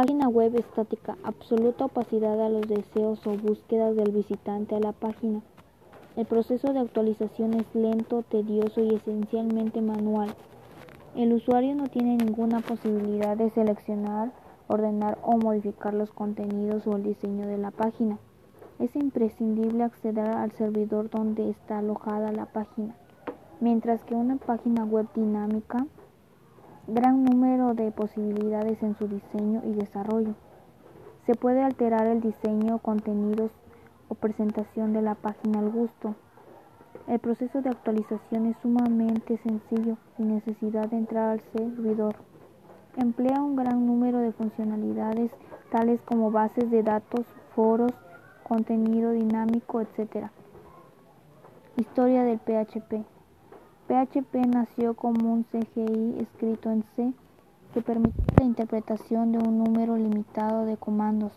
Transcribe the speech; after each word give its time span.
Página 0.00 0.28
web 0.28 0.54
estática. 0.54 1.18
Absoluta 1.24 1.86
opacidad 1.86 2.40
a 2.40 2.48
los 2.48 2.68
deseos 2.68 3.26
o 3.26 3.30
búsquedas 3.32 3.96
del 3.96 4.12
visitante 4.12 4.76
a 4.76 4.78
la 4.78 4.92
página. 4.92 5.42
El 6.14 6.24
proceso 6.24 6.72
de 6.72 6.78
actualización 6.78 7.54
es 7.54 7.66
lento, 7.74 8.22
tedioso 8.22 8.80
y 8.80 8.94
esencialmente 8.94 9.82
manual. 9.82 10.36
El 11.16 11.32
usuario 11.32 11.74
no 11.74 11.88
tiene 11.88 12.16
ninguna 12.16 12.60
posibilidad 12.60 13.36
de 13.36 13.50
seleccionar, 13.50 14.30
ordenar 14.68 15.18
o 15.22 15.36
modificar 15.36 15.94
los 15.94 16.12
contenidos 16.12 16.86
o 16.86 16.94
el 16.94 17.02
diseño 17.02 17.48
de 17.48 17.58
la 17.58 17.72
página. 17.72 18.20
Es 18.78 18.94
imprescindible 18.94 19.82
acceder 19.82 20.28
al 20.28 20.52
servidor 20.52 21.10
donde 21.10 21.50
está 21.50 21.78
alojada 21.78 22.30
la 22.30 22.46
página, 22.46 22.94
mientras 23.58 24.04
que 24.04 24.14
una 24.14 24.36
página 24.36 24.84
web 24.84 25.08
dinámica 25.16 25.88
gran 26.88 27.22
número 27.22 27.74
de 27.74 27.92
posibilidades 27.92 28.82
en 28.82 28.96
su 28.96 29.08
diseño 29.08 29.60
y 29.64 29.72
desarrollo. 29.74 30.34
Se 31.26 31.34
puede 31.34 31.62
alterar 31.62 32.06
el 32.06 32.22
diseño, 32.22 32.78
contenidos 32.78 33.50
o 34.08 34.14
presentación 34.14 34.94
de 34.94 35.02
la 35.02 35.14
página 35.14 35.58
al 35.58 35.70
gusto. 35.70 36.14
El 37.06 37.18
proceso 37.18 37.60
de 37.60 37.68
actualización 37.68 38.46
es 38.46 38.56
sumamente 38.62 39.36
sencillo, 39.38 39.98
sin 40.16 40.34
necesidad 40.34 40.88
de 40.88 40.96
entrar 40.96 41.28
al 41.28 41.40
servidor. 41.54 42.16
Emplea 42.96 43.42
un 43.42 43.54
gran 43.54 43.86
número 43.86 44.18
de 44.18 44.32
funcionalidades 44.32 45.30
tales 45.70 46.00
como 46.02 46.30
bases 46.30 46.70
de 46.70 46.82
datos, 46.82 47.26
foros, 47.54 47.92
contenido 48.44 49.10
dinámico, 49.10 49.82
etc. 49.82 50.28
Historia 51.76 52.24
del 52.24 52.38
PHP. 52.38 53.17
PHP 53.88 54.46
nació 54.46 54.92
como 54.92 55.32
un 55.32 55.44
CGI 55.44 56.20
escrito 56.20 56.70
en 56.70 56.84
C 56.94 57.14
que 57.72 57.80
permite 57.80 58.22
la 58.38 58.44
interpretación 58.44 59.32
de 59.32 59.38
un 59.38 59.56
número 59.56 59.96
limitado 59.96 60.66
de 60.66 60.76
comandos. 60.76 61.32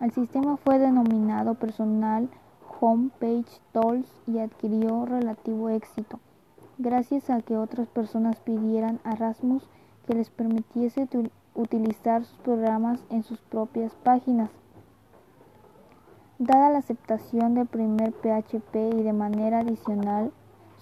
El 0.00 0.10
sistema 0.10 0.56
fue 0.56 0.80
denominado 0.80 1.54
Personal 1.54 2.28
Home 2.80 3.10
Page 3.20 3.60
Tools 3.70 4.08
y 4.26 4.40
adquirió 4.40 5.06
relativo 5.06 5.68
éxito, 5.68 6.18
gracias 6.76 7.30
a 7.30 7.40
que 7.40 7.56
otras 7.56 7.86
personas 7.86 8.40
pidieran 8.40 8.98
a 9.04 9.14
Rasmus 9.14 9.62
que 10.08 10.14
les 10.14 10.30
permitiese 10.30 11.08
utilizar 11.54 12.24
sus 12.24 12.38
programas 12.38 13.04
en 13.10 13.22
sus 13.22 13.38
propias 13.42 13.94
páginas. 13.94 14.50
Dada 16.40 16.70
la 16.70 16.78
aceptación 16.78 17.54
del 17.54 17.66
primer 17.66 18.12
PHP 18.12 18.74
y 18.98 19.02
de 19.04 19.12
manera 19.12 19.60
adicional 19.60 20.32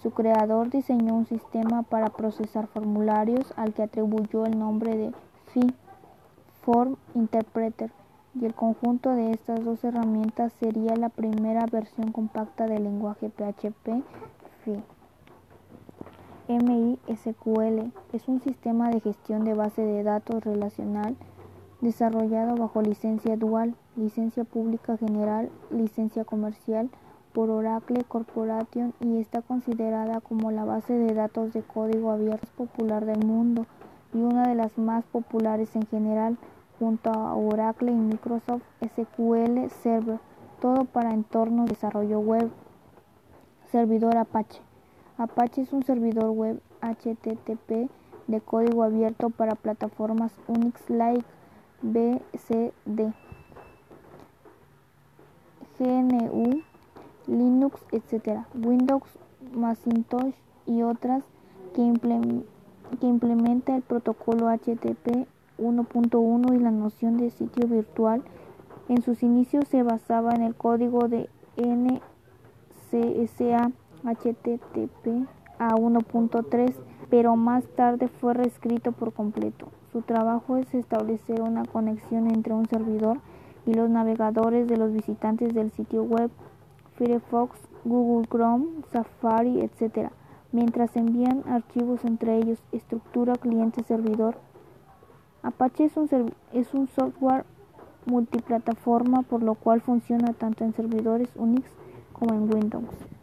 su 0.06 0.12
creador 0.12 0.70
diseñó 0.70 1.16
un 1.16 1.26
sistema 1.26 1.82
para 1.82 2.10
procesar 2.10 2.68
formularios 2.68 3.52
al 3.56 3.74
que 3.74 3.82
atribuyó 3.82 4.46
el 4.46 4.56
nombre 4.56 4.96
de 4.96 5.12
FI, 5.46 5.74
Form 6.62 6.94
Interpreter, 7.14 7.90
y 8.40 8.44
el 8.44 8.54
conjunto 8.54 9.10
de 9.10 9.32
estas 9.32 9.64
dos 9.64 9.82
herramientas 9.82 10.52
sería 10.60 10.94
la 10.94 11.08
primera 11.08 11.66
versión 11.66 12.12
compacta 12.12 12.68
del 12.68 12.84
lenguaje 12.84 13.30
PHP 13.30 14.04
FI. 14.62 14.80
MISQL 16.46 17.90
es 18.12 18.28
un 18.28 18.40
sistema 18.42 18.90
de 18.90 19.00
gestión 19.00 19.44
de 19.44 19.54
base 19.54 19.82
de 19.82 20.04
datos 20.04 20.44
relacional 20.44 21.16
desarrollado 21.80 22.54
bajo 22.54 22.80
licencia 22.80 23.36
dual, 23.36 23.74
licencia 23.96 24.44
pública 24.44 24.96
general, 24.98 25.50
licencia 25.72 26.24
comercial, 26.24 26.90
por 27.36 27.50
Oracle 27.50 28.02
Corporation 28.04 28.94
y 28.98 29.18
está 29.18 29.42
considerada 29.42 30.22
como 30.22 30.50
la 30.52 30.64
base 30.64 30.94
de 30.94 31.12
datos 31.12 31.52
de 31.52 31.60
código 31.60 32.10
abierto 32.10 32.48
popular 32.56 33.04
del 33.04 33.26
mundo 33.26 33.66
y 34.14 34.22
una 34.22 34.48
de 34.48 34.54
las 34.54 34.78
más 34.78 35.04
populares 35.04 35.76
en 35.76 35.86
general, 35.86 36.38
junto 36.78 37.10
a 37.10 37.34
Oracle 37.34 37.92
y 37.92 37.94
Microsoft 37.94 38.62
SQL 38.80 39.68
Server, 39.82 40.18
todo 40.62 40.86
para 40.86 41.12
entornos 41.12 41.66
de 41.66 41.74
desarrollo 41.74 42.20
web. 42.20 42.50
Servidor 43.70 44.16
Apache. 44.16 44.62
Apache 45.18 45.60
es 45.60 45.74
un 45.74 45.82
servidor 45.82 46.30
web 46.30 46.62
HTTP 46.80 47.90
de 48.28 48.40
código 48.40 48.82
abierto 48.82 49.28
para 49.28 49.56
plataformas 49.56 50.32
Unix 50.48 50.88
like 50.88 51.26
BCD. 51.82 53.12
GNU 55.78 56.62
Linux, 57.26 57.80
etc., 57.92 58.44
Windows, 58.54 59.18
Macintosh 59.52 60.34
y 60.66 60.82
otras 60.82 61.24
que, 61.74 61.82
implementa 63.00 63.76
el 63.76 63.82
protocolo 63.82 64.48
HTTP 64.48 65.26
1.1 65.58 66.54
y 66.54 66.58
la 66.58 66.70
noción 66.70 67.16
de 67.16 67.30
sitio 67.30 67.66
virtual. 67.66 68.22
En 68.88 69.02
sus 69.02 69.22
inicios 69.22 69.66
se 69.68 69.82
basaba 69.82 70.34
en 70.34 70.42
el 70.42 70.54
código 70.54 71.08
de 71.08 71.28
NCSA 71.56 72.02
HTTP 74.04 75.26
a 75.58 75.74
1.3, 75.74 76.74
pero 77.10 77.36
más 77.36 77.64
tarde 77.74 78.08
fue 78.08 78.34
reescrito 78.34 78.92
por 78.92 79.12
completo. 79.12 79.68
Su 79.92 80.02
trabajo 80.02 80.56
es 80.56 80.74
establecer 80.74 81.42
una 81.42 81.64
conexión 81.64 82.28
entre 82.28 82.54
un 82.54 82.66
servidor 82.66 83.18
y 83.64 83.74
los 83.74 83.90
navegadores 83.90 84.68
de 84.68 84.76
los 84.76 84.92
visitantes 84.92 85.54
del 85.54 85.72
sitio 85.72 86.04
web 86.04 86.30
Firefox, 86.96 87.58
Google 87.84 88.26
Chrome, 88.28 88.82
Safari, 88.92 89.60
etc., 89.60 90.10
mientras 90.52 90.96
envían 90.96 91.42
archivos 91.48 92.04
entre 92.04 92.38
ellos, 92.38 92.58
estructura 92.72 93.34
cliente-servidor. 93.34 94.36
Apache 95.42 95.84
es 95.84 95.96
un, 95.96 96.32
es 96.52 96.74
un 96.74 96.88
software 96.88 97.44
multiplataforma 98.06 99.22
por 99.22 99.42
lo 99.42 99.54
cual 99.54 99.80
funciona 99.80 100.32
tanto 100.32 100.64
en 100.64 100.72
servidores 100.72 101.28
Unix 101.36 101.68
como 102.12 102.34
en 102.34 102.52
Windows. 102.52 103.15